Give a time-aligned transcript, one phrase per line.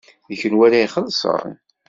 [0.29, 1.53] D kenwi ara ixellṣen?